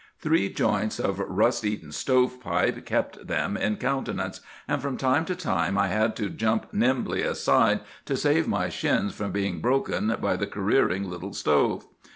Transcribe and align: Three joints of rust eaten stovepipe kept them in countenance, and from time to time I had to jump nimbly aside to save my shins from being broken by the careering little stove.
Three 0.17 0.51
joints 0.51 0.99
of 0.99 1.19
rust 1.19 1.63
eaten 1.63 1.91
stovepipe 1.91 2.87
kept 2.87 3.27
them 3.27 3.55
in 3.55 3.75
countenance, 3.75 4.41
and 4.67 4.81
from 4.81 4.97
time 4.97 5.25
to 5.25 5.35
time 5.35 5.77
I 5.77 5.89
had 5.89 6.15
to 6.15 6.27
jump 6.31 6.73
nimbly 6.73 7.21
aside 7.21 7.81
to 8.05 8.17
save 8.17 8.47
my 8.47 8.67
shins 8.67 9.13
from 9.13 9.31
being 9.31 9.61
broken 9.61 10.17
by 10.19 10.37
the 10.37 10.47
careering 10.47 11.07
little 11.07 11.33
stove. 11.35 11.85